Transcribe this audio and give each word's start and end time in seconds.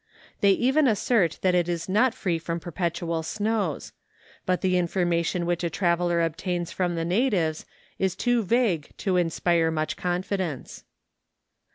They 0.39 0.53
even 0.53 0.87
assert 0.87 1.37
that 1.43 1.53
it 1.53 1.69
is 1.69 1.87
not 1.87 2.15
free 2.15 2.39
from 2.39 2.59
perpetual 2.59 3.21
snows; 3.21 3.93
but 4.47 4.61
the 4.61 4.75
information 4.75 5.45
which 5.45 5.63
a 5.63 5.69
traveller 5.69 6.21
obtains 6.23 6.71
from 6.71 6.95
the 6.95 7.05
natives 7.05 7.67
is 7.99 8.15
too 8.15 8.41
vague 8.41 8.89
to 8.97 9.17
inspire 9.17 9.69
much 9.69 9.95
con¬ 9.97 10.23
fidence. 10.25 10.85